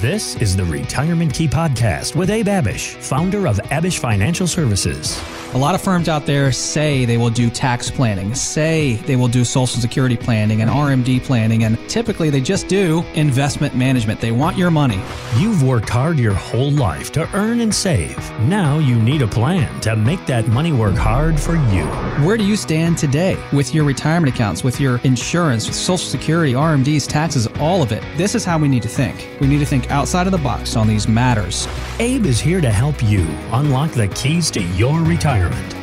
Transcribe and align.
This 0.00 0.34
is 0.36 0.56
the 0.56 0.64
Retirement 0.64 1.34
Key 1.34 1.46
Podcast 1.46 2.16
with 2.16 2.30
Abe 2.30 2.46
Abish, 2.46 2.94
founder 2.94 3.46
of 3.46 3.58
Abish 3.64 3.98
Financial 3.98 4.46
Services. 4.46 5.22
A 5.52 5.58
lot 5.58 5.74
of 5.74 5.82
firms 5.82 6.08
out 6.08 6.24
there 6.24 6.52
say 6.52 7.04
they 7.04 7.18
will 7.18 7.28
do 7.28 7.50
tax 7.50 7.90
planning, 7.90 8.34
say 8.34 8.94
they 8.94 9.16
will 9.16 9.28
do 9.28 9.44
social 9.44 9.78
security 9.80 10.16
planning 10.16 10.62
and 10.62 10.70
RMD 10.70 11.22
planning, 11.24 11.64
and 11.64 11.76
typically 11.90 12.30
they 12.30 12.40
just 12.40 12.66
do 12.66 13.04
investment 13.14 13.74
management. 13.74 14.20
They 14.20 14.30
want 14.30 14.56
your 14.56 14.70
money. 14.70 15.02
You've 15.36 15.62
worked 15.62 15.90
hard 15.90 16.18
your 16.18 16.34
whole 16.34 16.70
life 16.70 17.12
to 17.12 17.28
earn 17.36 17.60
and 17.60 17.74
save. 17.74 18.16
Now 18.42 18.78
you 18.78 18.94
need 18.94 19.20
a 19.20 19.26
plan 19.26 19.80
to 19.80 19.96
make 19.96 20.24
that 20.26 20.46
money 20.48 20.72
work 20.72 20.94
hard 20.94 21.38
for 21.38 21.56
you. 21.56 21.84
Where 22.24 22.38
do 22.38 22.44
you 22.44 22.56
stand 22.56 22.96
today 22.96 23.36
with 23.52 23.74
your 23.74 23.84
retirement 23.84 24.32
accounts, 24.32 24.64
with 24.64 24.80
your 24.80 24.98
insurance, 25.02 25.66
with 25.66 25.76
social 25.76 26.08
security, 26.08 26.54
RMDs, 26.54 27.06
taxes, 27.06 27.48
all 27.58 27.82
of 27.82 27.92
it? 27.92 28.02
This 28.16 28.34
is 28.34 28.46
how 28.46 28.56
we 28.56 28.68
need 28.68 28.82
to 28.84 28.88
think. 28.88 29.28
We 29.40 29.48
need 29.48 29.58
to 29.58 29.66
think 29.66 29.89
outside 29.90 30.26
of 30.26 30.32
the 30.32 30.38
box 30.38 30.76
on 30.76 30.86
these 30.86 31.08
matters. 31.08 31.68
Abe 31.98 32.26
is 32.26 32.40
here 32.40 32.60
to 32.60 32.70
help 32.70 33.02
you 33.02 33.26
unlock 33.52 33.90
the 33.92 34.08
keys 34.08 34.50
to 34.52 34.62
your 34.62 35.00
retirement. 35.00 35.76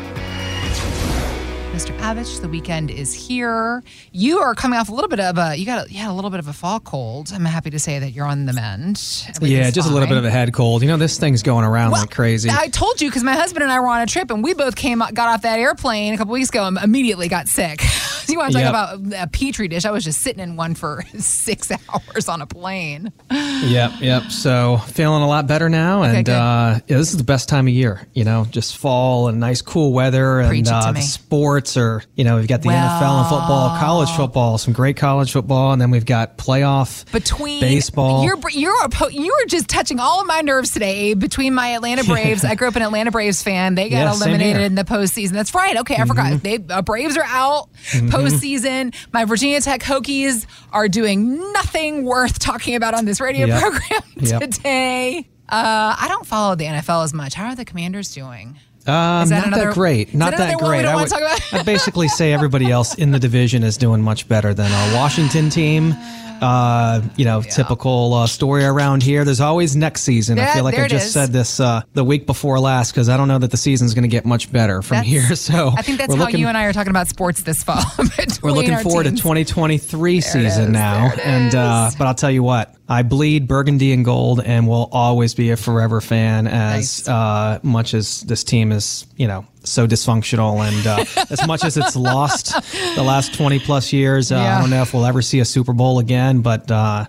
Mr. 1.78 1.96
Abish, 2.00 2.42
the 2.42 2.50
weekend 2.50 2.90
is 2.90 3.14
here. 3.14 3.84
You 4.12 4.40
are 4.40 4.56
coming 4.56 4.80
off 4.80 4.90
a 4.90 4.92
little 4.92 5.08
bit 5.08 5.20
of 5.20 5.38
a 5.38 5.56
you 5.56 5.64
got 5.64 5.86
a, 5.86 5.94
yeah 5.94 6.12
a 6.12 6.14
little 6.14 6.32
bit 6.32 6.40
of 6.40 6.48
a 6.48 6.54
fall 6.54 6.80
cold. 6.80 7.32
I'm 7.32 7.46
happy 7.46 7.70
to 7.70 7.78
say 7.78 8.00
that 8.00 8.14
you're 8.14 8.26
on 8.26 8.48
the 8.48 8.54
mend. 8.54 9.00
yeah, 9.42 9.70
just 9.70 9.88
a 9.88 9.94
little 9.94 10.08
bit 10.08 10.18
of 10.18 10.26
a 10.26 10.32
head 10.32 10.54
cold. 10.54 10.82
You 10.82 10.88
know, 10.88 10.98
this 10.98 11.20
thing's 11.20 11.44
going 11.44 11.66
around 11.66 11.92
well, 11.92 12.02
like 12.02 12.10
crazy. 12.10 12.50
I 12.50 12.70
told 12.70 13.00
you 13.00 13.10
because 13.10 13.24
my 13.24 13.34
husband 13.34 13.62
and 13.62 13.72
I 13.72 13.80
were 13.80 13.90
on 13.90 14.02
a 14.02 14.08
trip 14.08 14.32
and 14.32 14.44
we 14.44 14.56
both 14.56 14.76
came 14.76 14.98
got 14.98 15.20
off 15.20 15.44
that 15.44 15.60
airplane 15.60 16.16
a 16.16 16.18
couple 16.18 16.34
weeks 16.34 16.50
ago 16.50 16.66
and 16.66 16.80
immediately 16.80 17.28
got 17.28 17.48
sick. 17.48 17.84
you 18.34 18.40
want 18.40 18.54
to 18.54 18.60
talk 18.60 18.74
yep. 18.74 19.00
about 19.00 19.24
a 19.24 19.28
petri 19.28 19.68
dish? 19.68 19.86
I 19.86 19.92
was 19.92 20.04
just 20.04 20.22
sitting 20.22 20.42
in 20.42 20.56
one 20.56 20.76
for 20.76 21.04
six 21.18 21.72
hours 21.90 22.30
on 22.30 22.42
a 22.42 22.48
plane. 22.48 23.12
Yep, 23.32 23.92
yep. 24.00 24.24
So 24.32 24.78
feeling 24.78 25.24
a 25.24 25.28
lot 25.28 25.48
better 25.48 25.70
now, 25.70 26.04
and 26.04 26.28
uh, 26.30 26.80
yeah, 26.88 26.98
this 26.98 27.12
is 27.12 27.18
the 27.18 27.24
best 27.24 27.50
time 27.50 27.68
of 27.68 27.74
year. 27.74 28.08
You 28.14 28.24
know, 28.24 28.46
just 28.50 28.78
fall 28.78 29.28
and 29.28 29.40
nice 29.40 29.62
cool 29.62 29.94
weather, 29.94 30.40
and 30.40 30.68
uh, 30.68 30.94
sports 30.96 31.78
or, 31.78 32.04
you 32.16 32.24
know, 32.24 32.38
we've 32.38 32.48
got 32.48 32.62
the 32.62 32.70
well, 32.70 33.02
NFL 33.02 33.20
and 33.20 33.30
football, 33.30 33.78
college 33.80 34.10
football, 34.12 34.58
some 34.58 34.74
great 34.74 34.98
college 34.98 35.32
football, 35.32 35.72
and 35.72 35.82
then 35.82 35.92
we've 35.92 36.06
got 36.06 36.38
playoff 36.38 37.10
between 37.12 37.62
baseball. 37.62 38.24
You're 38.24 38.38
you're 38.52 38.76
you're 39.12 39.46
just 39.48 39.68
touching 39.68 40.00
all 40.00 40.22
of 40.22 40.28
my 40.28 40.42
nerves 40.42 40.72
today. 40.72 41.14
Between 41.14 41.54
my 41.54 41.70
Atlanta 41.70 42.04
Braves, 42.08 42.44
I 42.44 42.56
grew 42.56 42.68
up 42.68 42.76
an 42.76 42.82
Atlanta 42.82 43.12
Braves 43.12 43.44
fan. 43.44 43.76
They 43.76 43.90
got 43.90 43.98
yeah, 43.98 44.14
eliminated 44.14 44.62
in 44.64 44.76
the 44.76 44.84
postseason. 44.84 45.32
That's 45.32 45.54
right. 45.54 45.78
Okay, 45.78 45.96
I 45.96 46.00
mm-hmm. 46.00 46.08
forgot. 46.08 46.44
They 46.44 46.60
uh, 46.70 46.82
Braves 46.82 47.18
are 47.18 47.24
out 47.24 47.70
mm-hmm. 47.92 48.10
Postseason. 48.18 48.96
My 49.14 49.26
Virginia 49.26 49.62
Tech 49.62 49.82
Hokies 49.82 50.46
are 50.72 50.88
doing 50.88 51.38
nothing 51.54 52.04
worth 52.04 52.40
talking 52.40 52.76
about 52.76 52.94
on 52.94 53.06
this 53.06 53.20
radio 53.20 53.48
yep. 53.48 53.62
program 53.62 54.02
yep. 54.18 54.42
today. 54.42 55.28
Uh, 55.50 55.96
I 55.98 56.08
don't 56.10 56.26
follow 56.26 56.56
the 56.56 56.66
NFL 56.66 57.04
as 57.04 57.14
much. 57.14 57.34
How 57.34 57.46
are 57.48 57.56
the 57.56 57.66
Commanders 57.66 58.14
doing? 58.14 58.60
Um, 58.88 59.28
not 59.30 59.48
another, 59.48 59.66
that 59.66 59.74
great. 59.74 60.14
Not 60.14 60.32
that, 60.32 60.38
that 60.38 60.60
great. 60.60 60.86
I 60.86 60.96
would 60.96 61.12
I 61.12 61.64
basically 61.64 62.08
say 62.08 62.32
everybody 62.32 62.72
else 62.72 62.96
in 62.96 63.12
the 63.12 63.20
division 63.20 63.64
is 63.64 63.76
doing 63.76 64.02
much 64.02 64.30
better 64.30 64.54
than 64.54 64.72
our 64.72 64.96
Washington 64.96 65.50
team. 65.50 65.94
Uh, 66.42 67.02
you 67.16 67.26
know, 67.26 67.42
yeah. 67.42 67.50
typical 67.50 68.14
uh, 68.14 68.28
story 68.28 68.64
around 68.64 69.02
here. 69.04 69.26
There's 69.26 69.42
always 69.42 69.76
next 69.76 70.02
season. 70.02 70.40
I 70.40 70.54
feel 70.54 70.64
like 70.64 70.78
I 70.78 70.88
just 70.88 71.12
said 71.12 71.32
this 71.32 71.60
uh, 71.60 71.82
the 71.94 72.04
week 72.04 72.26
before 72.26 72.60
last 72.60 72.92
because 72.92 73.10
I 73.10 73.18
don't 73.18 73.28
know 73.28 73.40
that 73.40 73.52
the 73.52 73.58
season's 73.58 73.94
going 73.94 74.04
to 74.04 74.08
get 74.08 74.26
much 74.26 74.52
better 74.52 74.82
from 74.82 74.98
that's, 74.98 75.08
here. 75.08 75.24
So 75.36 75.70
I 75.76 75.82
think 75.82 75.98
that's 75.98 76.14
how 76.14 76.20
looking, 76.20 76.40
you 76.40 76.48
and 76.48 76.58
I 76.58 76.66
are 76.66 76.74
talking 76.74 76.90
about 76.90 77.08
sports 77.08 77.42
this 77.42 77.64
fall. 77.64 77.82
we're 78.42 78.52
looking 78.52 78.78
forward 78.78 79.04
teams. 79.04 79.20
to 79.20 79.24
2023 79.24 80.14
there 80.14 80.22
season 80.22 80.72
now, 80.72 81.12
and 81.24 81.56
uh, 81.56 81.90
but 81.98 82.06
I'll 82.06 82.16
tell 82.16 82.32
you 82.32 82.44
what, 82.44 82.76
I 82.90 83.04
bleed 83.04 83.48
burgundy 83.48 83.92
and 83.92 84.06
gold 84.06 84.42
and 84.42 84.68
will 84.68 84.88
always 84.92 85.34
be 85.34 85.52
a 85.52 85.58
forever 85.58 86.00
fan 86.00 86.48
as 86.48 87.06
nice. 87.06 87.08
uh, 87.08 87.60
much 87.62 87.94
as 87.94 88.22
this 88.22 88.44
team 88.46 88.72
is, 88.72 89.06
you 89.18 89.28
know, 89.28 89.46
so 89.64 89.86
dysfunctional 89.86 90.66
and 90.66 90.88
uh, 90.88 91.26
as 91.30 91.46
much 91.46 91.66
as 91.66 91.76
it's 91.76 91.96
lost 91.98 92.54
the 92.96 93.04
last 93.04 93.34
20 93.34 93.60
plus 93.60 93.92
years. 93.92 94.32
Uh, 94.32 94.36
yeah. 94.36 94.58
I 94.58 94.62
don't 94.62 94.70
know 94.70 94.82
if 94.82 94.94
we'll 94.94 95.06
ever 95.06 95.22
see 95.22 95.40
a 95.40 95.46
Super 95.46 95.74
Bowl 95.74 96.00
again, 96.00 96.42
but 96.42 96.72
uh, 96.72 97.06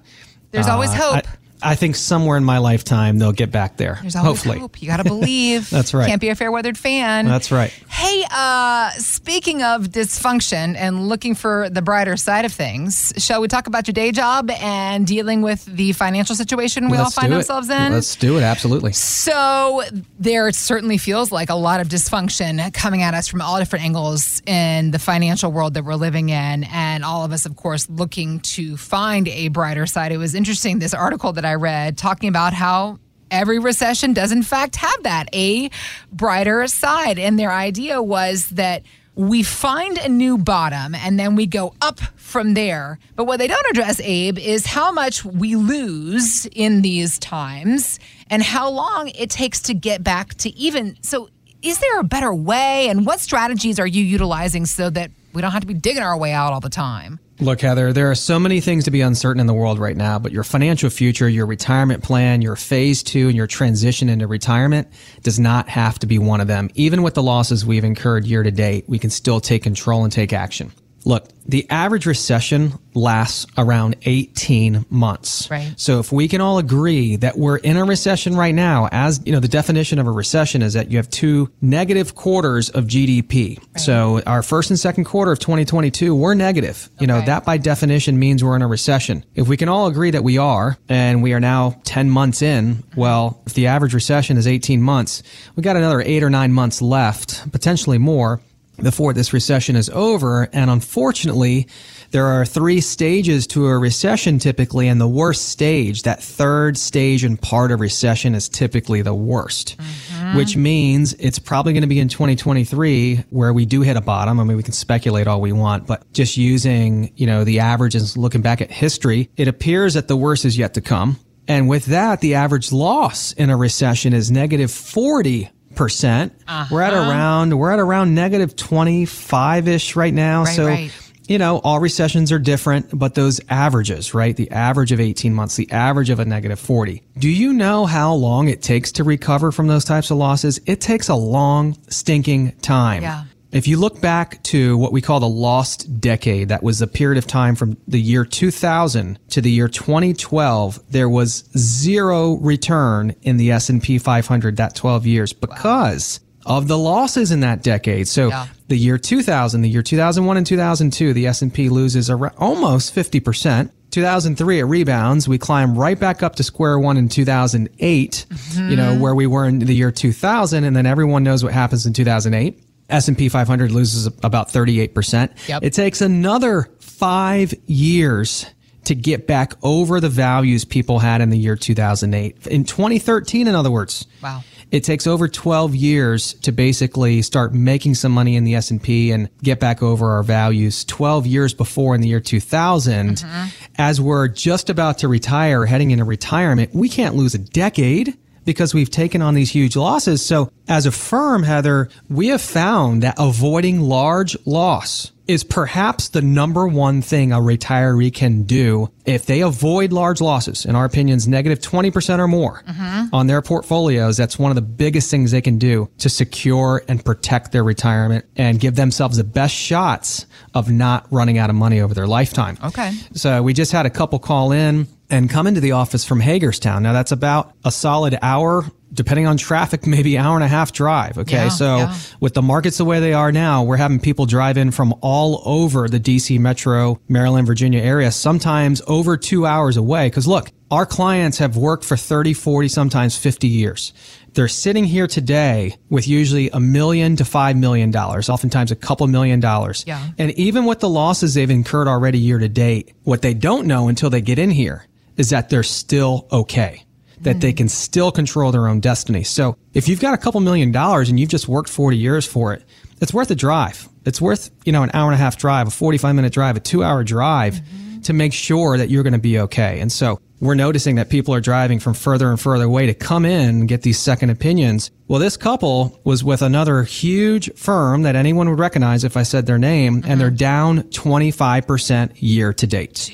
there's 0.50 0.66
always 0.66 0.90
uh, 0.90 0.94
hope. 0.94 1.26
I, 1.28 1.37
I 1.62 1.74
think 1.74 1.96
somewhere 1.96 2.36
in 2.36 2.44
my 2.44 2.58
lifetime 2.58 3.18
they'll 3.18 3.32
get 3.32 3.50
back 3.50 3.76
there. 3.76 3.98
There's 4.00 4.16
always 4.16 4.42
hopefully. 4.42 4.58
hope. 4.58 4.80
You 4.80 4.88
got 4.88 4.98
to 4.98 5.04
believe. 5.04 5.68
That's 5.78 5.92
right. 5.92 6.06
Can't 6.06 6.20
be 6.20 6.28
a 6.28 6.34
fair 6.34 6.52
weathered 6.52 6.78
fan. 6.78 7.26
That's 7.26 7.50
right. 7.50 7.70
Hey, 7.88 8.24
uh, 8.30 8.90
speaking 8.90 9.62
of 9.62 9.88
dysfunction 9.88 10.76
and 10.76 11.08
looking 11.08 11.34
for 11.34 11.68
the 11.70 11.82
brighter 11.82 12.16
side 12.16 12.44
of 12.44 12.52
things, 12.52 13.12
shall 13.16 13.40
we 13.40 13.48
talk 13.48 13.66
about 13.66 13.86
your 13.88 13.92
day 13.92 14.12
job 14.12 14.50
and 14.50 15.06
dealing 15.06 15.42
with 15.42 15.64
the 15.64 15.92
financial 15.92 16.36
situation 16.36 16.90
we 16.90 16.96
Let's 16.96 17.16
all 17.16 17.22
find 17.22 17.34
ourselves 17.34 17.70
in? 17.70 17.92
Let's 17.92 18.14
do 18.16 18.38
it. 18.38 18.42
Absolutely. 18.42 18.92
So 18.92 19.82
there 20.18 20.50
certainly 20.52 20.98
feels 20.98 21.32
like 21.32 21.50
a 21.50 21.54
lot 21.54 21.80
of 21.80 21.88
dysfunction 21.88 22.72
coming 22.72 23.02
at 23.02 23.14
us 23.14 23.26
from 23.26 23.40
all 23.40 23.58
different 23.58 23.84
angles 23.84 24.42
in 24.46 24.90
the 24.90 24.98
financial 24.98 25.50
world 25.50 25.74
that 25.74 25.84
we're 25.84 25.94
living 25.94 26.28
in, 26.28 26.64
and 26.64 27.04
all 27.04 27.24
of 27.24 27.32
us, 27.32 27.46
of 27.46 27.56
course, 27.56 27.88
looking 27.88 28.40
to 28.40 28.76
find 28.76 29.28
a 29.28 29.48
brighter 29.48 29.86
side. 29.86 30.12
It 30.12 30.18
was 30.18 30.34
interesting 30.34 30.78
this 30.78 30.94
article 30.94 31.32
that 31.32 31.44
I 31.44 31.47
read 31.54 31.98
talking 31.98 32.28
about 32.28 32.52
how 32.52 32.98
every 33.30 33.58
recession 33.58 34.12
does 34.12 34.32
in 34.32 34.42
fact 34.42 34.76
have 34.76 35.02
that 35.02 35.28
a 35.34 35.70
brighter 36.10 36.66
side 36.66 37.18
and 37.18 37.38
their 37.38 37.52
idea 37.52 38.02
was 38.02 38.48
that 38.50 38.82
we 39.18 39.42
find 39.42 39.98
a 39.98 40.08
new 40.08 40.38
bottom 40.38 40.94
and 40.94 41.18
then 41.18 41.34
we 41.34 41.44
go 41.44 41.74
up 41.82 41.98
from 42.14 42.54
there. 42.54 43.00
But 43.16 43.24
what 43.24 43.38
they 43.38 43.48
don't 43.48 43.66
address, 43.68 44.00
Abe, 44.00 44.38
is 44.38 44.64
how 44.64 44.92
much 44.92 45.24
we 45.24 45.56
lose 45.56 46.46
in 46.46 46.82
these 46.82 47.18
times 47.18 47.98
and 48.30 48.44
how 48.44 48.70
long 48.70 49.08
it 49.08 49.28
takes 49.28 49.60
to 49.62 49.74
get 49.74 50.04
back 50.04 50.34
to 50.36 50.56
even. 50.56 50.96
So, 51.02 51.30
is 51.62 51.80
there 51.80 51.98
a 51.98 52.04
better 52.04 52.32
way? 52.32 52.88
And 52.88 53.04
what 53.04 53.18
strategies 53.18 53.80
are 53.80 53.86
you 53.88 54.04
utilizing 54.04 54.66
so 54.66 54.88
that 54.90 55.10
we 55.32 55.42
don't 55.42 55.50
have 55.50 55.62
to 55.62 55.66
be 55.66 55.74
digging 55.74 56.04
our 56.04 56.16
way 56.16 56.32
out 56.32 56.52
all 56.52 56.60
the 56.60 56.70
time? 56.70 57.18
Look, 57.40 57.60
Heather, 57.60 57.92
there 57.92 58.10
are 58.10 58.16
so 58.16 58.40
many 58.40 58.60
things 58.60 58.86
to 58.86 58.90
be 58.90 59.00
uncertain 59.00 59.38
in 59.38 59.46
the 59.46 59.54
world 59.54 59.78
right 59.78 59.96
now, 59.96 60.18
but 60.18 60.32
your 60.32 60.42
financial 60.42 60.90
future, 60.90 61.28
your 61.28 61.46
retirement 61.46 62.02
plan, 62.02 62.42
your 62.42 62.56
phase 62.56 63.04
two, 63.04 63.28
and 63.28 63.36
your 63.36 63.46
transition 63.46 64.08
into 64.08 64.26
retirement 64.26 64.88
does 65.22 65.38
not 65.38 65.68
have 65.68 66.00
to 66.00 66.08
be 66.08 66.18
one 66.18 66.40
of 66.40 66.48
them. 66.48 66.68
Even 66.74 67.04
with 67.04 67.14
the 67.14 67.22
losses 67.22 67.64
we've 67.64 67.84
incurred 67.84 68.24
year 68.24 68.42
to 68.42 68.50
date, 68.50 68.86
we 68.88 68.98
can 68.98 69.10
still 69.10 69.40
take 69.40 69.62
control 69.62 70.02
and 70.02 70.12
take 70.12 70.32
action. 70.32 70.72
Look, 71.08 71.26
the 71.46 71.66
average 71.70 72.04
recession 72.04 72.74
lasts 72.92 73.46
around 73.56 73.96
18 74.02 74.84
months. 74.90 75.50
Right. 75.50 75.72
So 75.78 76.00
if 76.00 76.12
we 76.12 76.28
can 76.28 76.42
all 76.42 76.58
agree 76.58 77.16
that 77.16 77.38
we're 77.38 77.56
in 77.56 77.78
a 77.78 77.84
recession 77.86 78.36
right 78.36 78.54
now, 78.54 78.90
as 78.92 79.18
you 79.24 79.32
know, 79.32 79.40
the 79.40 79.48
definition 79.48 79.98
of 79.98 80.06
a 80.06 80.10
recession 80.10 80.60
is 80.60 80.74
that 80.74 80.90
you 80.90 80.98
have 80.98 81.08
two 81.08 81.50
negative 81.62 82.14
quarters 82.14 82.68
of 82.68 82.84
GDP. 82.84 83.56
Right. 83.56 83.80
So 83.80 84.20
our 84.26 84.42
first 84.42 84.68
and 84.68 84.78
second 84.78 85.04
quarter 85.04 85.32
of 85.32 85.38
2022, 85.38 86.14
we're 86.14 86.34
negative. 86.34 86.90
You 87.00 87.06
know, 87.06 87.22
that 87.22 87.46
by 87.46 87.56
definition 87.56 88.18
means 88.18 88.44
we're 88.44 88.56
in 88.56 88.60
a 88.60 88.68
recession. 88.68 89.24
If 89.34 89.48
we 89.48 89.56
can 89.56 89.70
all 89.70 89.86
agree 89.86 90.10
that 90.10 90.22
we 90.22 90.36
are, 90.36 90.76
and 90.90 91.22
we 91.22 91.32
are 91.32 91.40
now 91.40 91.80
10 91.84 92.10
months 92.10 92.42
in, 92.42 92.84
well, 92.96 93.40
if 93.46 93.54
the 93.54 93.68
average 93.68 93.94
recession 93.94 94.36
is 94.36 94.46
18 94.46 94.82
months, 94.82 95.22
we 95.56 95.62
got 95.62 95.76
another 95.76 96.02
eight 96.02 96.22
or 96.22 96.28
nine 96.28 96.52
months 96.52 96.82
left, 96.82 97.50
potentially 97.50 97.96
more 97.96 98.42
before 98.82 99.12
this 99.12 99.32
recession 99.32 99.76
is 99.76 99.90
over. 99.90 100.48
And 100.52 100.70
unfortunately, 100.70 101.68
there 102.10 102.26
are 102.26 102.44
three 102.44 102.80
stages 102.80 103.46
to 103.48 103.66
a 103.66 103.78
recession 103.78 104.38
typically, 104.38 104.88
and 104.88 105.00
the 105.00 105.08
worst 105.08 105.48
stage, 105.48 106.02
that 106.02 106.22
third 106.22 106.76
stage 106.76 107.24
and 107.24 107.40
part 107.40 107.70
of 107.70 107.80
recession 107.80 108.34
is 108.34 108.48
typically 108.48 109.02
the 109.02 109.14
worst, 109.14 109.76
mm-hmm. 109.76 110.36
which 110.36 110.56
means 110.56 111.14
it's 111.14 111.38
probably 111.38 111.72
going 111.72 111.82
to 111.82 111.88
be 111.88 112.00
in 112.00 112.08
2023 112.08 113.24
where 113.30 113.52
we 113.52 113.66
do 113.66 113.82
hit 113.82 113.96
a 113.96 114.00
bottom. 114.00 114.40
I 114.40 114.44
mean, 114.44 114.56
we 114.56 114.62
can 114.62 114.72
speculate 114.72 115.26
all 115.26 115.40
we 115.40 115.52
want, 115.52 115.86
but 115.86 116.10
just 116.12 116.36
using, 116.36 117.12
you 117.16 117.26
know, 117.26 117.44
the 117.44 117.60
averages, 117.60 118.16
looking 118.16 118.42
back 118.42 118.60
at 118.60 118.70
history, 118.70 119.30
it 119.36 119.48
appears 119.48 119.94
that 119.94 120.08
the 120.08 120.16
worst 120.16 120.44
is 120.44 120.56
yet 120.56 120.74
to 120.74 120.80
come. 120.80 121.18
And 121.46 121.66
with 121.66 121.86
that, 121.86 122.20
the 122.20 122.34
average 122.34 122.72
loss 122.72 123.32
in 123.32 123.48
a 123.48 123.56
recession 123.56 124.12
is 124.12 124.30
negative 124.30 124.70
40 124.70 125.50
percent. 125.78 126.34
Uh-huh. 126.46 126.74
We're 126.74 126.82
at 126.82 126.92
around 126.92 127.56
we're 127.56 127.70
at 127.70 127.78
around 127.78 128.14
negative 128.14 128.56
twenty 128.56 129.06
five 129.06 129.68
ish 129.68 129.96
right 129.96 130.12
now. 130.12 130.44
Right, 130.44 130.56
so. 130.56 130.66
Right. 130.66 130.92
You 131.28 131.36
know, 131.36 131.58
all 131.58 131.78
recessions 131.78 132.32
are 132.32 132.38
different, 132.38 132.98
but 132.98 133.14
those 133.14 133.38
averages, 133.50 134.14
right? 134.14 134.34
The 134.34 134.50
average 134.50 134.92
of 134.92 134.98
18 134.98 135.34
months, 135.34 135.56
the 135.56 135.70
average 135.70 136.08
of 136.08 136.20
a 136.20 136.24
negative 136.24 136.58
40. 136.58 137.02
Do 137.18 137.28
you 137.28 137.52
know 137.52 137.84
how 137.84 138.14
long 138.14 138.48
it 138.48 138.62
takes 138.62 138.92
to 138.92 139.04
recover 139.04 139.52
from 139.52 139.66
those 139.66 139.84
types 139.84 140.10
of 140.10 140.16
losses? 140.16 140.58
It 140.64 140.80
takes 140.80 141.10
a 141.10 141.14
long, 141.14 141.76
stinking 141.90 142.52
time. 142.62 143.02
Yeah. 143.02 143.24
If 143.50 143.66
you 143.66 143.78
look 143.78 144.00
back 144.00 144.42
to 144.44 144.76
what 144.76 144.92
we 144.92 145.00
call 145.00 145.20
the 145.20 145.28
lost 145.28 146.00
decade, 146.00 146.50
that 146.50 146.62
was 146.62 146.80
the 146.80 146.86
period 146.86 147.16
of 147.16 147.26
time 147.26 147.54
from 147.54 147.78
the 147.88 148.00
year 148.00 148.24
2000 148.24 149.18
to 149.30 149.40
the 149.40 149.50
year 149.50 149.68
2012, 149.68 150.80
there 150.90 151.08
was 151.08 151.44
zero 151.56 152.34
return 152.34 153.14
in 153.22 153.38
the 153.38 153.50
S&P 153.52 153.98
500 153.98 154.56
that 154.58 154.74
12 154.74 155.06
years 155.06 155.32
because 155.32 156.20
of 156.44 156.68
the 156.68 156.76
losses 156.76 157.30
in 157.30 157.40
that 157.40 157.62
decade. 157.62 158.06
So 158.06 158.28
yeah. 158.28 158.48
the 158.68 158.76
year 158.76 158.98
2000, 158.98 159.62
the 159.62 159.68
year 159.68 159.82
2001 159.82 160.36
and 160.36 160.46
2002, 160.46 161.14
the 161.14 161.26
S&P 161.26 161.70
loses 161.70 162.10
around 162.10 162.34
almost 162.36 162.94
50%. 162.94 163.70
2003 163.90 164.58
it 164.58 164.64
rebounds 164.64 165.26
we 165.26 165.38
climb 165.38 165.74
right 165.74 165.98
back 165.98 166.22
up 166.22 166.36
to 166.36 166.42
square 166.42 166.78
one 166.78 166.98
in 166.98 167.08
2008 167.08 168.26
you 168.54 168.76
know 168.76 168.92
mm-hmm. 168.92 169.00
where 169.00 169.14
we 169.14 169.26
were 169.26 169.46
in 169.46 169.60
the 169.60 169.74
year 169.74 169.90
2000 169.90 170.62
and 170.62 170.76
then 170.76 170.84
everyone 170.84 171.24
knows 171.24 171.42
what 171.42 171.54
happens 171.54 171.86
in 171.86 171.94
2008 171.94 172.62
s&p 172.88 173.28
500 173.28 173.70
loses 173.70 174.06
about 174.22 174.48
38% 174.48 175.48
Yep. 175.48 175.62
it 175.62 175.72
takes 175.72 176.00
another 176.00 176.68
five 176.80 177.54
years 177.66 178.46
to 178.84 178.94
get 178.94 179.26
back 179.26 179.52
over 179.62 180.00
the 180.00 180.08
values 180.08 180.64
people 180.64 180.98
had 180.98 181.20
in 181.20 181.28
the 181.30 181.36
year 181.38 181.56
2008 181.56 182.46
in 182.46 182.64
2013 182.64 183.46
in 183.46 183.54
other 183.54 183.70
words 183.70 184.06
Wow. 184.22 184.42
it 184.70 184.82
takes 184.84 185.06
over 185.06 185.28
12 185.28 185.74
years 185.74 186.32
to 186.34 186.52
basically 186.52 187.20
start 187.22 187.52
making 187.52 187.94
some 187.94 188.12
money 188.12 188.34
in 188.36 188.44
the 188.44 188.54
S&P 188.54 189.10
and 189.12 189.28
get 189.42 189.60
back 189.60 189.82
over 189.82 190.10
our 190.12 190.22
values 190.22 190.84
12 190.86 191.26
years 191.26 191.52
before 191.52 191.94
in 191.94 192.00
the 192.00 192.08
year 192.08 192.20
2000 192.20 193.16
mm-hmm. 193.18 193.48
as 193.76 194.00
we're 194.00 194.28
just 194.28 194.70
about 194.70 194.98
to 194.98 195.08
retire 195.08 195.66
heading 195.66 195.90
into 195.90 196.04
retirement 196.04 196.70
we 196.74 196.88
can't 196.88 197.14
lose 197.14 197.34
a 197.34 197.38
decade 197.38 198.16
because 198.48 198.72
we've 198.72 198.90
taken 198.90 199.20
on 199.20 199.34
these 199.34 199.50
huge 199.50 199.76
losses 199.76 200.24
so 200.24 200.50
as 200.68 200.86
a 200.86 200.90
firm 200.90 201.42
heather 201.42 201.90
we 202.08 202.28
have 202.28 202.40
found 202.40 203.02
that 203.02 203.14
avoiding 203.18 203.78
large 203.78 204.34
loss 204.46 205.12
is 205.28 205.44
perhaps 205.44 206.08
the 206.08 206.22
number 206.22 206.66
one 206.66 207.02
thing 207.02 207.32
a 207.32 207.36
retiree 207.36 208.12
can 208.12 208.44
do 208.44 208.90
if 209.04 209.26
they 209.26 209.42
avoid 209.42 209.92
large 209.92 210.22
losses, 210.22 210.64
in 210.64 210.74
our 210.74 210.86
opinions, 210.86 211.28
negative 211.28 211.58
20% 211.60 212.18
or 212.18 212.26
more 212.26 212.62
mm-hmm. 212.66 213.14
on 213.14 213.26
their 213.26 213.42
portfolios. 213.42 214.16
That's 214.16 214.38
one 214.38 214.50
of 214.50 214.54
the 214.54 214.62
biggest 214.62 215.10
things 215.10 215.30
they 215.30 215.42
can 215.42 215.58
do 215.58 215.90
to 215.98 216.08
secure 216.08 216.82
and 216.88 217.04
protect 217.04 217.52
their 217.52 217.62
retirement 217.62 218.24
and 218.36 218.58
give 218.58 218.74
themselves 218.74 219.18
the 219.18 219.24
best 219.24 219.54
shots 219.54 220.24
of 220.54 220.70
not 220.70 221.06
running 221.12 221.36
out 221.36 221.50
of 221.50 221.56
money 221.56 221.80
over 221.82 221.92
their 221.92 222.06
lifetime. 222.06 222.56
Okay. 222.64 222.92
So 223.12 223.42
we 223.42 223.52
just 223.52 223.70
had 223.70 223.84
a 223.84 223.90
couple 223.90 224.18
call 224.18 224.52
in 224.52 224.88
and 225.10 225.30
come 225.30 225.46
into 225.46 225.60
the 225.60 225.72
office 225.72 226.04
from 226.04 226.20
Hagerstown. 226.20 226.82
Now 226.82 226.92
that's 226.92 227.12
about 227.12 227.52
a 227.64 227.70
solid 227.70 228.18
hour, 228.20 228.64
depending 228.92 229.26
on 229.26 229.36
traffic, 229.36 229.86
maybe 229.86 230.18
hour 230.18 230.34
and 230.34 230.44
a 230.44 230.48
half 230.48 230.72
drive. 230.72 231.18
Okay. 231.18 231.36
Yeah, 231.36 231.48
so 231.48 231.76
yeah. 231.78 231.96
with 232.20 232.34
the 232.34 232.42
markets 232.42 232.78
the 232.78 232.84
way 232.84 233.00
they 233.00 233.12
are 233.12 233.32
now, 233.32 233.62
we're 233.62 233.76
having 233.76 234.00
people 234.00 234.26
drive 234.26 234.58
in 234.58 234.70
from 234.70 234.94
all 235.00 235.42
over 235.44 235.88
the 235.88 236.00
DC 236.00 236.38
metro, 236.38 237.00
Maryland, 237.08 237.46
Virginia 237.46 237.80
area, 237.80 238.10
sometimes 238.10 238.82
over 238.86 239.16
two 239.16 239.46
hours 239.46 239.76
away. 239.76 240.10
Cause 240.10 240.26
look, 240.26 240.50
our 240.70 240.84
clients 240.84 241.38
have 241.38 241.56
worked 241.56 241.84
for 241.84 241.96
30, 241.96 242.34
40, 242.34 242.68
sometimes 242.68 243.16
50 243.16 243.48
years. 243.48 243.94
They're 244.34 244.48
sitting 244.48 244.84
here 244.84 245.06
today 245.06 245.76
with 245.88 246.06
usually 246.06 246.50
a 246.50 246.60
million 246.60 247.16
to 247.16 247.24
five 247.24 247.56
million 247.56 247.90
dollars, 247.90 248.28
oftentimes 248.28 248.70
a 248.70 248.76
couple 248.76 249.06
million 249.06 249.40
dollars. 249.40 249.84
Yeah. 249.86 250.10
And 250.18 250.30
even 250.32 250.66
with 250.66 250.80
the 250.80 250.88
losses 250.88 251.34
they've 251.34 251.48
incurred 251.48 251.88
already 251.88 252.18
year 252.18 252.38
to 252.38 252.48
date, 252.48 252.92
what 253.04 253.22
they 253.22 253.32
don't 253.32 253.66
know 253.66 253.88
until 253.88 254.10
they 254.10 254.20
get 254.20 254.38
in 254.38 254.50
here 254.50 254.84
is 255.18 255.30
that 255.30 255.50
they're 255.50 255.62
still 255.62 256.26
okay, 256.32 256.82
that 257.20 257.40
they 257.40 257.52
can 257.52 257.68
still 257.68 258.10
control 258.10 258.50
their 258.52 258.68
own 258.68 258.80
destiny. 258.80 259.24
So 259.24 259.56
if 259.74 259.88
you've 259.88 260.00
got 260.00 260.14
a 260.14 260.18
couple 260.18 260.40
million 260.40 260.72
dollars 260.72 261.10
and 261.10 261.20
you've 261.20 261.28
just 261.28 261.48
worked 261.48 261.68
40 261.68 261.96
years 261.96 262.24
for 262.24 262.54
it, 262.54 262.64
it's 263.00 263.12
worth 263.12 263.30
a 263.30 263.34
drive. 263.34 263.88
It's 264.06 264.20
worth, 264.20 264.50
you 264.64 264.72
know, 264.72 264.82
an 264.82 264.90
hour 264.94 265.10
and 265.10 265.14
a 265.14 265.22
half 265.22 265.36
drive, 265.36 265.66
a 265.66 265.70
45 265.70 266.14
minute 266.14 266.32
drive, 266.32 266.56
a 266.56 266.60
two 266.60 266.82
hour 266.82 267.04
drive 267.04 267.60
to 268.04 268.12
make 268.12 268.32
sure 268.32 268.78
that 268.78 268.88
you're 268.88 269.02
going 269.02 269.12
to 269.12 269.18
be 269.18 269.40
okay. 269.40 269.80
And 269.80 269.90
so 269.92 270.20
we're 270.40 270.54
noticing 270.54 270.96
that 270.96 271.10
people 271.10 271.34
are 271.34 271.40
driving 271.40 271.80
from 271.80 271.94
further 271.94 272.30
and 272.30 272.40
further 272.40 272.64
away 272.64 272.86
to 272.86 272.94
come 272.94 273.24
in 273.24 273.48
and 273.48 273.68
get 273.68 273.82
these 273.82 273.98
second 273.98 274.30
opinions. 274.30 274.90
Well, 275.08 275.18
this 275.18 275.36
couple 275.36 276.00
was 276.04 276.22
with 276.22 276.42
another 276.42 276.84
huge 276.84 277.52
firm 277.54 278.02
that 278.02 278.14
anyone 278.14 278.48
would 278.48 278.58
recognize 278.58 279.02
if 279.02 279.16
I 279.16 279.24
said 279.24 279.46
their 279.46 279.58
name, 279.58 280.04
and 280.06 280.20
they're 280.20 280.28
mm-hmm. 280.28 280.36
down 280.36 280.82
25% 280.84 282.12
year 282.16 282.52
to 282.52 282.66
date. 282.66 283.12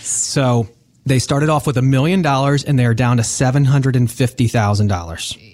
So 0.00 0.68
they 1.06 1.18
started 1.18 1.48
off 1.48 1.66
with 1.66 1.76
a 1.76 1.82
million 1.82 2.22
dollars 2.22 2.62
and 2.64 2.78
they 2.78 2.86
are 2.86 2.94
down 2.94 3.16
to 3.18 3.22
$750,000. 3.22 5.50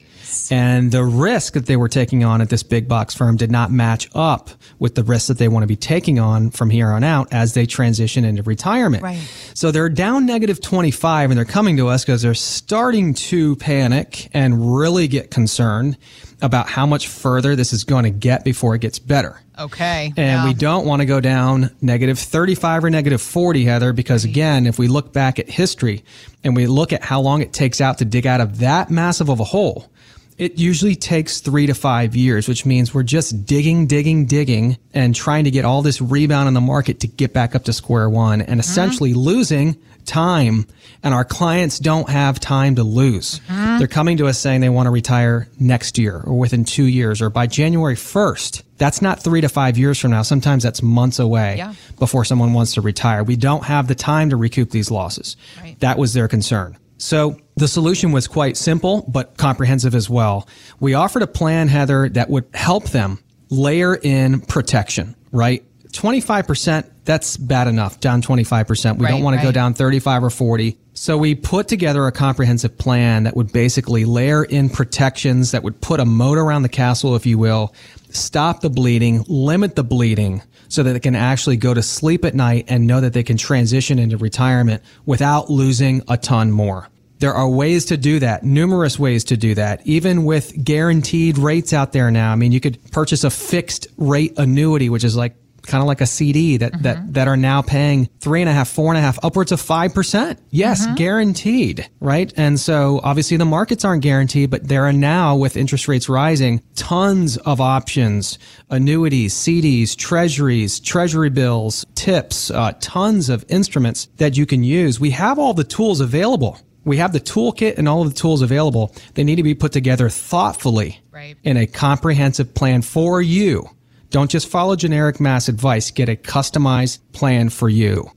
And 0.52 0.93
the 0.93 1.05
risk 1.05 1.55
that 1.55 1.67
they 1.67 1.76
were 1.76 1.88
taking 1.88 2.25
on 2.25 2.41
at 2.41 2.50
this 2.50 2.62
big 2.62 2.88
box 2.88 3.14
firm 3.14 3.37
did 3.37 3.50
not 3.50 3.70
match 3.70 4.08
up 4.14 4.50
with 4.79 4.94
the 4.94 5.05
risk 5.05 5.29
that 5.29 5.38
they 5.38 5.49
want 5.49 5.62
to 5.62 5.67
be 5.67 5.76
taking 5.76 6.19
on 6.19 6.50
from 6.50 6.70
here 6.70 6.88
on 6.88 7.05
out 7.05 7.32
as 7.32 7.55
they 7.55 7.67
transition 7.67 8.25
into 8.25 8.43
retirement. 8.43 9.02
Right. 9.02 9.20
So 9.55 9.70
they're 9.70 9.88
down 9.88 10.26
negative 10.26 10.61
25 10.61 11.31
and 11.31 11.38
they're 11.38 11.44
coming 11.44 11.76
to 11.79 11.88
us 11.88 12.05
because 12.05 12.23
they're 12.23 12.35
starting 12.35 13.14
to 13.14 13.56
panic 13.56 14.29
and 14.32 14.76
really 14.76 15.08
get 15.08 15.31
concerned 15.31 15.96
about 16.43 16.69
how 16.69 16.87
much 16.87 17.09
further 17.09 17.57
this 17.57 17.73
is 17.73 17.85
going 17.85 18.05
to 18.05 18.11
get 18.11 18.45
before 18.45 18.75
it 18.75 18.81
gets 18.81 18.99
better. 18.99 19.41
Okay. 19.59 20.13
And 20.17 20.17
Yeah. 20.17 20.47
we 20.47 20.55
don't 20.55 20.87
want 20.87 21.01
to 21.01 21.07
go 21.07 21.21
down 21.21 21.71
negative 21.83 22.19
35 22.19 22.85
or 22.85 22.91
negative 22.91 23.21
40, 23.21 23.65
Heather, 23.65 23.93
because 23.93 24.25
again, 24.25 24.67
if 24.67 24.79
we 24.79 24.89
look 24.89 25.13
back 25.13 25.39
at 25.39 25.51
history 25.51 26.03
and 26.43 26.57
we 26.57 26.67
look 26.67 26.93
at 26.93 27.05
how 27.05 27.21
long 27.21 27.43
it 27.43 27.53
takes 27.53 27.81
out 27.81 27.99
to 27.99 28.05
dig 28.05 28.27
out 28.27 28.41
of 28.41 28.59
that 28.59 28.91
massive 28.91 29.29
of 29.29 29.39
a 29.41 29.45
hole, 29.45 29.91
it 30.39 30.59
usually 30.59 30.97
takes 30.97 31.41
three 31.41 31.67
to 31.67 31.75
five 31.75 32.17
years, 32.17 32.49
which 32.49 32.65
means 32.65 32.95
we're 32.95 33.03
just 33.03 33.45
digging, 33.45 33.87
digging, 33.87 34.25
digging 34.25 34.79
and 34.95 35.15
trying 35.15 35.45
to 35.45 35.51
get 35.51 35.67
all 35.67 35.83
this 35.83 36.01
rebound 36.01 36.49
in 36.49 36.55
the 36.55 36.63
market 36.63 37.01
to 37.01 37.07
get 37.07 37.35
back 37.35 37.55
up 37.55 37.65
to 37.65 37.75
square 37.75 38.09
one 38.09 38.41
and 38.41 38.53
mm-hmm. 38.53 38.61
essentially 38.61 39.13
losing 39.13 39.77
time. 40.11 40.67
And 41.03 41.15
our 41.15 41.25
clients 41.25 41.79
don't 41.79 42.11
have 42.11 42.39
time 42.41 42.75
to 42.75 42.83
lose. 42.83 43.41
Mm-hmm. 43.49 43.79
They're 43.79 43.89
coming 43.89 44.19
to 44.19 44.27
us 44.27 44.39
saying 44.39 44.61
they 44.61 44.69
want 44.69 44.87
to 44.87 44.91
retire 44.91 45.49
next 45.59 45.97
year 45.97 46.21
or 46.27 46.39
within 46.39 46.65
two 46.67 46.85
years 46.85 47.23
or 47.23 47.31
by 47.31 47.47
January 47.47 47.95
1st. 47.97 48.62
That's 48.77 49.01
not 49.01 49.23
three 49.23 49.41
to 49.41 49.49
five 49.49 49.79
years 49.79 49.99
from 49.99 50.11
now. 50.11 50.21
Sometimes 50.23 50.62
that's 50.62 50.83
months 50.83 51.19
away 51.19 51.57
Yeah. 51.57 51.73
before 51.99 52.25
someone 52.27 52.53
wants 52.53 52.75
to 52.75 52.81
retire. 52.83 53.23
We 53.25 53.37
don't 53.37 53.65
have 53.65 53.87
the 53.89 53.95
time 53.95 54.29
to 54.31 54.37
recoup 54.37 54.71
these 54.71 54.91
losses. 54.91 55.37
Right. 55.62 55.79
That 55.81 55.97
was 55.97 56.13
their 56.13 56.29
concern. 56.29 56.77
So 56.99 57.39
the 57.56 57.69
solution 57.69 58.13
was 58.13 58.27
quite 58.27 58.59
simple, 58.59 59.05
but 59.09 59.39
comprehensive 59.39 59.95
as 59.95 60.11
well. 60.11 60.47
We 60.81 60.93
offered 60.93 61.23
a 61.23 61.27
plan, 61.27 61.69
Heather, 61.69 62.11
that 62.11 62.29
would 62.29 62.45
help 62.53 62.91
them 62.91 63.21
layer 63.49 63.95
in 63.95 64.41
protection, 64.43 65.15
right? 65.33 65.65
25%, 65.93 66.89
that's 67.05 67.37
bad 67.37 67.69
enough, 67.69 68.01
down 68.01 68.23
25%. 68.23 68.99
We 68.99 69.07
don't 69.07 69.15
Right, 69.15 69.23
want 69.23 69.37
to 69.39 69.43
go 69.43 69.53
down 69.53 69.75
35 69.75 70.25
or 70.25 70.31
40. 70.31 70.79
So 70.95 71.17
we 71.19 71.35
put 71.35 71.69
together 71.69 72.07
a 72.07 72.13
comprehensive 72.13 72.77
plan 72.77 73.25
that 73.25 73.37
would 73.37 73.53
basically 73.53 74.05
layer 74.05 74.45
in 74.45 74.69
protections 74.69 75.53
that 75.53 75.63
would 75.63 75.81
put 75.81 76.01
a 76.01 76.05
moat 76.05 76.39
around 76.39 76.63
the 76.63 76.69
castle, 76.69 77.17
if 77.17 77.27
you 77.27 77.39
will, 77.39 77.75
stop 78.11 78.61
the 78.61 78.71
bleeding, 78.71 79.25
limit 79.29 79.77
the 79.77 79.85
bleeding 79.85 80.43
so 80.69 80.83
that 80.83 80.93
they 80.93 81.01
can 81.01 81.17
actually 81.17 81.57
go 81.57 81.75
to 81.75 81.83
sleep 81.83 82.25
at 82.25 82.35
night 82.35 82.67
and 82.69 82.87
know 82.87 83.01
that 83.01 83.13
they 83.13 83.23
can 83.23 83.37
transition 83.37 83.99
into 83.99 84.17
retirement 84.17 84.83
without 85.07 85.51
losing 85.51 86.03
a 86.09 86.17
ton 86.17 86.53
more. 86.53 86.89
There 87.19 87.35
are 87.35 87.49
ways 87.49 87.87
to 87.87 87.99
do 87.99 88.19
that, 88.20 88.44
numerous 88.44 88.99
ways 88.99 89.25
to 89.25 89.37
do 89.37 89.55
that, 89.55 89.87
even 89.87 90.25
with 90.25 90.65
guaranteed 90.65 91.37
rates 91.37 91.75
out 91.75 91.93
there 91.93 92.11
now. 92.11 92.32
I 92.32 92.37
mean, 92.37 92.51
you 92.51 92.61
could 92.61 92.79
purchase 92.93 93.25
a 93.25 93.31
fixed 93.31 93.89
rate 93.99 94.39
annuity, 94.39 94.89
which 94.89 95.05
is 95.05 95.17
like 95.17 95.35
kind 95.67 95.82
of 95.82 95.86
like 95.86 96.00
a 96.00 96.06
CD 96.06 96.56
that, 96.58 96.82
that, 96.82 97.14
that 97.14 97.29
are 97.29 97.36
now 97.36 97.62
paying 97.62 98.08
three 98.20 98.40
and 98.40 98.48
a 98.48 98.52
half, 98.52 98.69
four 98.69 98.88
and 98.93 98.98
a 98.98 99.00
half, 99.00 99.19
upwards 99.24 99.52
of 99.52 99.60
5%. 99.60 100.38
Yes, 100.50 100.86
guaranteed, 100.96 101.88
right? 102.00 102.32
And 102.36 102.58
so 102.58 103.00
obviously 103.02 103.36
the 103.36 103.44
markets 103.44 103.84
aren't 103.84 104.02
guaranteed, 104.02 104.50
but 104.50 104.67
there 104.69 104.84
are 104.86 104.93
now 104.93 105.36
with 105.36 105.56
interest 105.56 105.88
rates 105.88 106.08
rising, 106.08 106.62
tons 106.74 107.36
of 107.38 107.60
options, 107.60 108.38
annuities, 108.70 109.34
CDs, 109.34 109.96
treasuries, 109.96 110.81
treasury 110.81 111.31
bills, 111.31 111.84
tips, 111.94 112.50
uh, 112.50 112.72
tons 112.81 113.29
of 113.29 113.44
instruments 113.48 114.08
that 114.17 114.36
you 114.36 114.46
can 114.46 114.62
use. 114.62 114.98
We 115.00 115.10
have 115.10 115.38
all 115.38 115.55
the 115.55 115.64
tools 115.64 116.00
available. 116.00 116.58
We 116.84 116.96
have 116.96 117.12
the 117.12 117.20
toolkit 117.20 117.76
and 117.76 117.86
all 117.88 118.02
of 118.02 118.08
the 118.14 118.19
tools 118.19 118.40
available. 118.40 118.94
They 119.14 119.24
need 119.24 119.36
to 119.36 119.43
be 119.43 119.55
put 119.55 119.72
together 119.72 120.08
thoughtfully 120.08 121.00
Right. 121.12 121.36
in 121.43 121.58
a 121.58 121.67
comprehensive 121.67 122.55
plan 122.55 122.81
for 122.82 123.20
you. 123.20 123.69
Don't 124.10 124.31
just 124.31 124.48
follow 124.48 124.76
generic 124.76 125.20
mass 125.20 125.48
advice. 125.48 125.90
Get 125.90 126.08
a 126.08 126.17
customized 126.17 126.98
plan 127.12 127.48
for 127.48 127.69
you. 127.69 128.10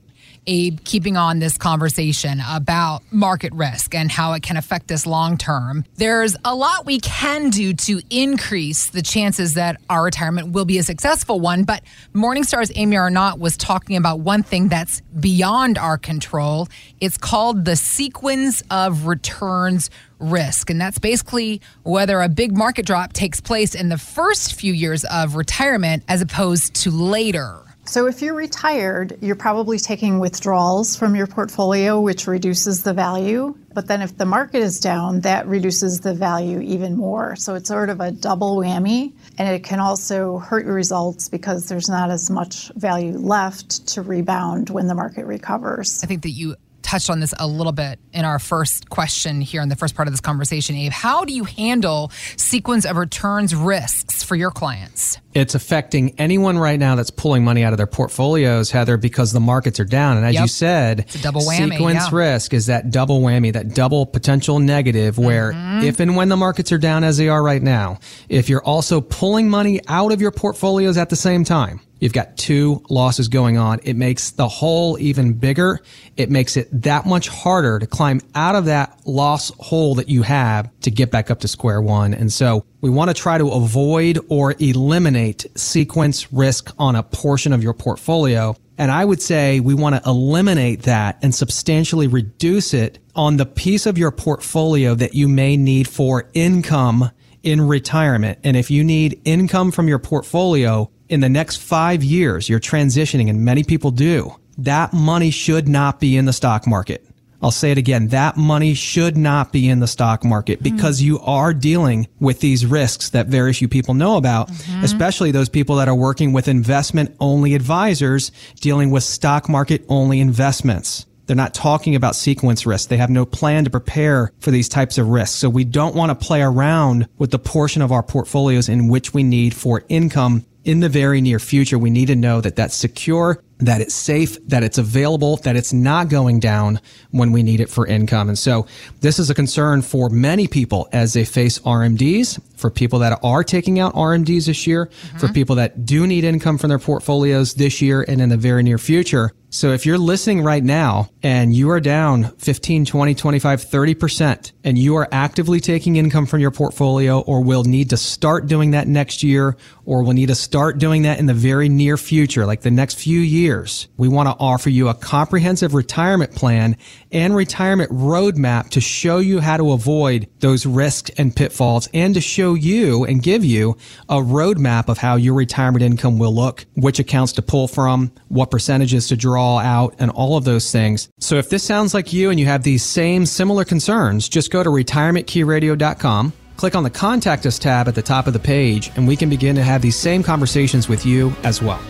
Abe, 0.46 0.80
keeping 0.84 1.16
on 1.16 1.38
this 1.38 1.56
conversation 1.56 2.40
about 2.48 3.02
market 3.10 3.52
risk 3.52 3.94
and 3.94 4.10
how 4.10 4.32
it 4.32 4.42
can 4.42 4.56
affect 4.56 4.90
us 4.92 5.06
long 5.06 5.36
term, 5.36 5.84
there's 5.96 6.36
a 6.44 6.54
lot 6.54 6.86
we 6.86 7.00
can 7.00 7.50
do 7.50 7.72
to 7.72 8.00
increase 8.10 8.90
the 8.90 9.02
chances 9.02 9.54
that 9.54 9.80
our 9.88 10.04
retirement 10.04 10.52
will 10.52 10.64
be 10.64 10.78
a 10.78 10.82
successful 10.82 11.40
one. 11.40 11.64
But 11.64 11.82
Morningstar's 12.14 12.72
Amy 12.74 12.96
Arnott 12.96 13.38
was 13.38 13.56
talking 13.56 13.96
about 13.96 14.20
one 14.20 14.42
thing 14.42 14.68
that's 14.68 15.00
beyond 15.18 15.78
our 15.78 15.98
control. 15.98 16.68
It's 17.00 17.16
called 17.16 17.64
the 17.64 17.76
sequence 17.76 18.62
of 18.70 19.06
returns 19.06 19.90
risk. 20.18 20.70
And 20.70 20.80
that's 20.80 20.98
basically 20.98 21.60
whether 21.82 22.20
a 22.20 22.28
big 22.28 22.56
market 22.56 22.86
drop 22.86 23.12
takes 23.12 23.40
place 23.40 23.74
in 23.74 23.88
the 23.88 23.98
first 23.98 24.54
few 24.54 24.72
years 24.72 25.04
of 25.04 25.36
retirement 25.36 26.02
as 26.08 26.22
opposed 26.22 26.74
to 26.76 26.90
later. 26.90 27.60
So, 27.86 28.06
if 28.06 28.22
you're 28.22 28.34
retired, 28.34 29.18
you're 29.20 29.36
probably 29.36 29.78
taking 29.78 30.18
withdrawals 30.18 30.96
from 30.96 31.14
your 31.14 31.26
portfolio, 31.26 32.00
which 32.00 32.26
reduces 32.26 32.82
the 32.82 32.94
value. 32.94 33.54
But 33.74 33.88
then, 33.88 34.00
if 34.00 34.16
the 34.16 34.24
market 34.24 34.60
is 34.60 34.80
down, 34.80 35.20
that 35.20 35.46
reduces 35.46 36.00
the 36.00 36.14
value 36.14 36.60
even 36.60 36.96
more. 36.96 37.36
So, 37.36 37.54
it's 37.54 37.68
sort 37.68 37.90
of 37.90 38.00
a 38.00 38.10
double 38.10 38.56
whammy. 38.56 39.12
And 39.36 39.48
it 39.48 39.64
can 39.64 39.80
also 39.80 40.38
hurt 40.38 40.64
your 40.64 40.74
results 40.74 41.28
because 41.28 41.68
there's 41.68 41.88
not 41.88 42.10
as 42.10 42.30
much 42.30 42.72
value 42.74 43.18
left 43.18 43.86
to 43.88 44.02
rebound 44.02 44.70
when 44.70 44.86
the 44.86 44.94
market 44.94 45.26
recovers. 45.26 46.02
I 46.02 46.06
think 46.06 46.22
that 46.22 46.30
you 46.30 46.56
touched 46.94 47.10
on 47.10 47.18
this 47.18 47.34
a 47.40 47.46
little 47.48 47.72
bit 47.72 47.98
in 48.12 48.24
our 48.24 48.38
first 48.38 48.88
question 48.88 49.40
here 49.40 49.60
in 49.60 49.68
the 49.68 49.74
first 49.74 49.96
part 49.96 50.06
of 50.06 50.12
this 50.14 50.20
conversation, 50.20 50.76
Abe. 50.76 50.92
How 50.92 51.24
do 51.24 51.32
you 51.34 51.42
handle 51.42 52.12
sequence 52.36 52.84
of 52.86 52.96
returns 52.96 53.52
risks 53.52 54.22
for 54.22 54.36
your 54.36 54.52
clients? 54.52 55.18
It's 55.34 55.56
affecting 55.56 56.14
anyone 56.20 56.56
right 56.56 56.78
now 56.78 56.94
that's 56.94 57.10
pulling 57.10 57.42
money 57.42 57.64
out 57.64 57.72
of 57.72 57.78
their 57.78 57.88
portfolios, 57.88 58.70
Heather, 58.70 58.96
because 58.96 59.32
the 59.32 59.40
markets 59.40 59.80
are 59.80 59.84
down. 59.84 60.18
And 60.18 60.24
as 60.24 60.34
Yep. 60.34 60.42
you 60.42 60.46
said, 60.48 61.00
It's 61.00 61.16
a 61.16 61.22
double 61.22 61.40
whammy, 61.40 61.72
sequence 61.72 62.04
yeah. 62.04 62.16
risk 62.16 62.54
is 62.54 62.66
that 62.66 62.92
double 62.92 63.20
whammy, 63.20 63.52
that 63.54 63.74
double 63.74 64.06
potential 64.06 64.60
negative 64.60 65.18
where 65.18 65.52
Mm-hmm. 65.52 65.82
if 65.86 65.98
and 65.98 66.14
when 66.14 66.28
the 66.28 66.36
markets 66.36 66.70
are 66.70 66.78
down 66.78 67.02
as 67.02 67.16
they 67.16 67.28
are 67.28 67.42
right 67.42 67.62
now, 67.62 67.98
if 68.28 68.48
you're 68.48 68.62
also 68.62 69.00
pulling 69.00 69.50
money 69.50 69.80
out 69.88 70.12
of 70.12 70.20
your 70.20 70.30
portfolios 70.30 70.96
at 70.96 71.10
the 71.10 71.16
same 71.16 71.42
time, 71.42 71.80
you've 72.04 72.12
got 72.12 72.36
two 72.36 72.84
losses 72.90 73.28
going 73.28 73.56
on. 73.56 73.80
It 73.82 73.96
makes 73.96 74.32
the 74.32 74.46
hole 74.46 74.98
even 75.00 75.32
bigger. 75.32 75.80
It 76.18 76.30
makes 76.30 76.54
it 76.54 76.68
that 76.82 77.06
much 77.06 77.28
harder 77.28 77.78
to 77.78 77.86
climb 77.86 78.20
out 78.34 78.54
of 78.54 78.66
that 78.66 79.00
loss 79.06 79.50
hole 79.58 79.94
that 79.94 80.10
you 80.10 80.20
have 80.20 80.68
to 80.80 80.90
get 80.90 81.10
back 81.10 81.30
up 81.30 81.40
to 81.40 81.48
square 81.48 81.80
one. 81.80 82.12
And 82.12 82.30
so 82.30 82.66
we 82.82 82.90
want 82.90 83.08
to 83.08 83.14
try 83.14 83.38
to 83.38 83.48
avoid 83.48 84.18
or 84.28 84.54
eliminate 84.58 85.46
sequence 85.56 86.30
risk 86.30 86.74
on 86.78 86.94
a 86.94 87.02
portion 87.02 87.54
of 87.54 87.62
your 87.62 87.72
portfolio. 87.72 88.54
And 88.76 88.90
I 88.90 89.02
would 89.02 89.22
say 89.22 89.60
we 89.60 89.72
want 89.72 89.96
to 89.96 90.02
eliminate 90.06 90.82
that 90.82 91.18
and 91.22 91.34
substantially 91.34 92.06
reduce 92.06 92.74
it 92.74 92.98
on 93.14 93.38
the 93.38 93.46
piece 93.46 93.86
of 93.86 93.96
your 93.96 94.10
portfolio 94.10 94.94
that 94.94 95.14
you 95.14 95.26
may 95.26 95.56
need 95.56 95.88
for 95.88 96.28
income 96.34 97.10
in 97.42 97.62
retirement. 97.62 98.40
And 98.44 98.58
if 98.58 98.70
you 98.70 98.84
need 98.84 99.22
income 99.24 99.70
from 99.70 99.88
your 99.88 99.98
portfolio 99.98 100.90
in 101.08 101.20
the 101.20 101.28
next 101.28 101.56
five 101.56 102.02
years, 102.02 102.48
you're 102.48 102.60
transitioning 102.60 103.28
and 103.28 103.44
many 103.44 103.64
people 103.64 103.90
do. 103.90 104.34
That 104.58 104.92
money 104.92 105.30
should 105.30 105.68
not 105.68 106.00
be 106.00 106.16
in 106.16 106.24
the 106.24 106.32
stock 106.32 106.66
market. 106.66 107.04
I'll 107.42 107.50
say 107.50 107.70
it 107.70 107.76
again. 107.76 108.08
That 108.08 108.38
money 108.38 108.72
should 108.72 109.18
not 109.18 109.52
be 109.52 109.68
in 109.68 109.80
the 109.80 109.86
stock 109.86 110.24
market 110.24 110.62
mm-hmm. 110.62 110.74
because 110.76 111.02
you 111.02 111.20
are 111.20 111.52
dealing 111.52 112.08
with 112.18 112.40
these 112.40 112.64
risks 112.64 113.10
that 113.10 113.26
very 113.26 113.52
few 113.52 113.68
people 113.68 113.92
know 113.92 114.16
about, 114.16 114.48
mm-hmm. 114.48 114.82
especially 114.82 115.30
those 115.30 115.50
people 115.50 115.76
that 115.76 115.88
are 115.88 115.94
working 115.94 116.32
with 116.32 116.48
investment 116.48 117.14
only 117.20 117.54
advisors 117.54 118.32
dealing 118.60 118.90
with 118.90 119.02
stock 119.02 119.46
market 119.48 119.84
only 119.90 120.20
investments. 120.20 121.04
They're 121.26 121.36
not 121.36 121.52
talking 121.52 121.94
about 121.94 122.16
sequence 122.16 122.64
risk. 122.64 122.88
They 122.88 122.96
have 122.96 123.10
no 123.10 123.26
plan 123.26 123.64
to 123.64 123.70
prepare 123.70 124.32
for 124.40 124.50
these 124.50 124.68
types 124.68 124.96
of 124.96 125.08
risks. 125.08 125.36
So 125.36 125.50
we 125.50 125.64
don't 125.64 125.94
want 125.94 126.18
to 126.18 126.26
play 126.26 126.42
around 126.42 127.08
with 127.18 127.30
the 127.30 127.38
portion 127.38 127.82
of 127.82 127.92
our 127.92 128.02
portfolios 128.02 128.70
in 128.70 128.88
which 128.88 129.12
we 129.12 129.22
need 129.22 129.54
for 129.54 129.84
income 129.88 130.46
in 130.64 130.80
the 130.80 130.88
very 130.88 131.20
near 131.20 131.38
future. 131.38 131.78
We 131.78 131.90
need 131.90 132.06
to 132.06 132.16
know 132.16 132.40
that 132.40 132.56
that's 132.56 132.74
secure, 132.74 133.42
that 133.58 133.80
it's 133.80 133.94
safe, 133.94 134.38
that 134.48 134.62
it's 134.62 134.78
available, 134.78 135.36
that 135.38 135.56
it's 135.56 135.72
not 135.72 136.08
going 136.08 136.40
down 136.40 136.80
when 137.10 137.32
we 137.32 137.42
need 137.42 137.60
it 137.60 137.68
for 137.68 137.86
income. 137.86 138.28
And 138.28 138.38
so 138.38 138.66
this 139.00 139.18
is 139.18 139.30
a 139.30 139.34
concern 139.34 139.82
for 139.82 140.08
many 140.08 140.46
people 140.46 140.88
as 140.92 141.12
they 141.12 141.24
face 141.24 141.58
RMDs, 141.60 142.40
for 142.56 142.70
people 142.70 143.00
that 143.00 143.18
are 143.22 143.44
taking 143.44 143.78
out 143.78 143.94
RMDs 143.94 144.46
this 144.46 144.66
year, 144.66 144.86
mm-hmm. 144.86 145.18
for 145.18 145.28
people 145.28 145.56
that 145.56 145.84
do 145.84 146.06
need 146.06 146.24
income 146.24 146.58
from 146.58 146.68
their 146.68 146.78
portfolios 146.78 147.54
this 147.54 147.80
year 147.82 148.04
and 148.06 148.20
in 148.20 148.28
the 148.28 148.36
very 148.36 148.62
near 148.62 148.78
future. 148.78 149.32
So 149.54 149.70
if 149.70 149.86
you're 149.86 149.98
listening 149.98 150.42
right 150.42 150.64
now 150.64 151.10
and 151.22 151.54
you 151.54 151.70
are 151.70 151.78
down 151.78 152.24
15, 152.38 152.86
20, 152.86 153.14
25, 153.14 153.64
30% 153.64 154.50
and 154.64 154.76
you 154.76 154.96
are 154.96 155.06
actively 155.12 155.60
taking 155.60 155.94
income 155.94 156.26
from 156.26 156.40
your 156.40 156.50
portfolio 156.50 157.20
or 157.20 157.40
will 157.40 157.62
need 157.62 157.90
to 157.90 157.96
start 157.96 158.48
doing 158.48 158.72
that 158.72 158.88
next 158.88 159.22
year 159.22 159.56
or 159.84 160.02
will 160.02 160.12
need 160.12 160.26
to 160.26 160.34
start 160.34 160.78
doing 160.78 161.02
that 161.02 161.20
in 161.20 161.26
the 161.26 161.34
very 161.34 161.68
near 161.68 161.96
future, 161.96 162.46
like 162.46 162.62
the 162.62 162.70
next 162.72 162.98
few 162.98 163.20
years, 163.20 163.86
we 163.96 164.08
want 164.08 164.28
to 164.28 164.34
offer 164.40 164.70
you 164.70 164.88
a 164.88 164.94
comprehensive 164.94 165.72
retirement 165.72 166.34
plan 166.34 166.76
and 167.12 167.36
retirement 167.36 167.92
roadmap 167.92 168.70
to 168.70 168.80
show 168.80 169.18
you 169.18 169.38
how 169.38 169.56
to 169.56 169.70
avoid 169.70 170.28
those 170.40 170.66
risks 170.66 171.12
and 171.16 171.36
pitfalls 171.36 171.88
and 171.94 172.14
to 172.14 172.20
show 172.20 172.43
you 172.52 173.04
and 173.04 173.22
give 173.22 173.42
you 173.42 173.78
a 174.10 174.16
roadmap 174.16 174.88
of 174.88 174.98
how 174.98 175.16
your 175.16 175.32
retirement 175.32 175.82
income 175.82 176.18
will 176.18 176.34
look, 176.34 176.66
which 176.74 176.98
accounts 176.98 177.32
to 177.32 177.42
pull 177.42 177.66
from, 177.66 178.12
what 178.28 178.50
percentages 178.50 179.08
to 179.08 179.16
draw 179.16 179.58
out, 179.58 179.94
and 179.98 180.10
all 180.10 180.36
of 180.36 180.44
those 180.44 180.70
things. 180.70 181.08
So 181.18 181.36
if 181.36 181.48
this 181.48 181.62
sounds 181.62 181.94
like 181.94 182.12
you 182.12 182.28
and 182.28 182.38
you 182.38 182.44
have 182.44 182.62
these 182.62 182.84
same 182.84 183.24
similar 183.24 183.64
concerns, 183.64 184.28
just 184.28 184.50
go 184.50 184.62
to 184.62 184.68
retirementkeyradio.com. 184.68 186.34
Click 186.56 186.76
on 186.76 186.84
the 186.84 186.90
Contact 186.90 187.46
Us 187.46 187.58
tab 187.58 187.88
at 187.88 187.94
the 187.94 188.02
top 188.02 188.26
of 188.26 188.32
the 188.32 188.38
page, 188.38 188.90
and 188.96 189.08
we 189.08 189.16
can 189.16 189.30
begin 189.30 189.56
to 189.56 189.62
have 189.62 189.82
these 189.82 189.96
same 189.96 190.22
conversations 190.22 190.88
with 190.88 191.06
you 191.06 191.34
as 191.42 191.62
well. 191.62 191.80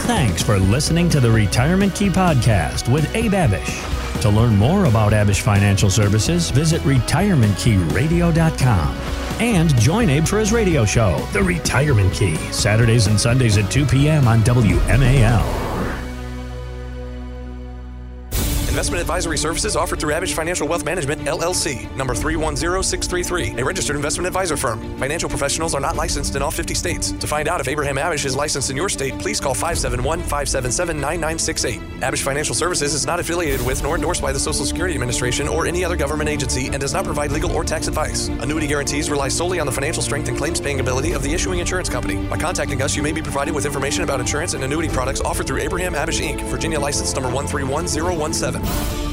Thanks 0.00 0.42
for 0.42 0.58
listening 0.58 1.08
to 1.10 1.20
the 1.20 1.30
Retirement 1.30 1.94
Key 1.94 2.08
Podcast 2.10 2.92
with 2.92 3.12
Abe 3.14 3.32
Abish. 3.32 3.95
To 4.22 4.30
learn 4.30 4.56
more 4.56 4.86
about 4.86 5.12
Abish 5.12 5.42
Financial 5.42 5.90
Services, 5.90 6.50
visit 6.50 6.80
retirementkeyradio.com. 6.82 8.96
And 9.38 9.78
join 9.78 10.08
Abe 10.08 10.26
for 10.26 10.38
his 10.38 10.50
radio 10.52 10.86
show, 10.86 11.18
The 11.32 11.42
Retirement 11.42 12.14
Key, 12.14 12.36
Saturdays 12.52 13.06
and 13.06 13.20
Sundays 13.20 13.58
at 13.58 13.70
2 13.70 13.84
p.m. 13.86 14.26
on 14.26 14.40
WMAL. 14.42 15.85
Investment 18.76 19.00
advisory 19.00 19.38
services 19.38 19.74
offered 19.74 19.98
through 19.98 20.12
Abish 20.12 20.34
Financial 20.34 20.68
Wealth 20.68 20.84
Management, 20.84 21.22
LLC, 21.22 21.90
number 21.96 22.14
310633, 22.14 23.58
a 23.58 23.64
registered 23.64 23.96
investment 23.96 24.26
advisor 24.26 24.54
firm. 24.54 24.98
Financial 24.98 25.30
professionals 25.30 25.74
are 25.74 25.80
not 25.80 25.96
licensed 25.96 26.36
in 26.36 26.42
all 26.42 26.50
50 26.50 26.74
states. 26.74 27.12
To 27.12 27.26
find 27.26 27.48
out 27.48 27.58
if 27.58 27.68
Abraham 27.68 27.96
Abish 27.96 28.26
is 28.26 28.36
licensed 28.36 28.68
in 28.68 28.76
your 28.76 28.90
state, 28.90 29.18
please 29.18 29.40
call 29.40 29.54
571 29.54 30.20
577 30.20 30.94
9968. 30.94 31.80
Abish 32.02 32.22
Financial 32.22 32.54
Services 32.54 32.92
is 32.92 33.06
not 33.06 33.18
affiliated 33.18 33.64
with 33.64 33.82
nor 33.82 33.94
endorsed 33.94 34.20
by 34.20 34.30
the 34.30 34.38
Social 34.38 34.66
Security 34.66 34.92
Administration 34.92 35.48
or 35.48 35.66
any 35.66 35.82
other 35.82 35.96
government 35.96 36.28
agency 36.28 36.66
and 36.66 36.78
does 36.78 36.92
not 36.92 37.06
provide 37.06 37.32
legal 37.32 37.52
or 37.52 37.64
tax 37.64 37.88
advice. 37.88 38.28
Annuity 38.28 38.66
guarantees 38.66 39.08
rely 39.08 39.28
solely 39.28 39.58
on 39.58 39.64
the 39.64 39.72
financial 39.72 40.02
strength 40.02 40.28
and 40.28 40.36
claims 40.36 40.60
paying 40.60 40.80
ability 40.80 41.12
of 41.12 41.22
the 41.22 41.32
issuing 41.32 41.60
insurance 41.60 41.88
company. 41.88 42.26
By 42.26 42.36
contacting 42.36 42.82
us, 42.82 42.94
you 42.94 43.02
may 43.02 43.12
be 43.12 43.22
provided 43.22 43.54
with 43.54 43.64
information 43.64 44.04
about 44.04 44.20
insurance 44.20 44.52
and 44.52 44.62
annuity 44.62 44.90
products 44.90 45.22
offered 45.22 45.46
through 45.46 45.60
Abraham 45.60 45.94
Abish 45.94 46.20
Inc., 46.20 46.42
Virginia 46.50 46.78
license 46.78 47.14
number 47.14 47.30
131017. 47.30 48.65
Thank 48.66 49.00
you. 49.00 49.05